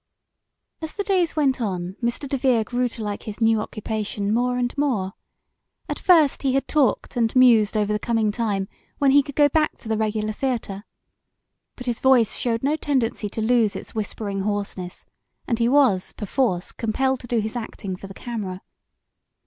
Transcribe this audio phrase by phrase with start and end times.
[0.81, 2.27] As the days went on Mr.
[2.27, 5.13] DeVere grew to like his new occupation more and more.
[5.87, 8.67] At first he had talked and mused over the coming time
[8.97, 10.85] when he could go back to the regular theatre.
[11.75, 15.05] But his voice showed no tendency to lose its whispering hoarseness,
[15.47, 18.63] and he was, perforce, compelled to do his acting for the camera.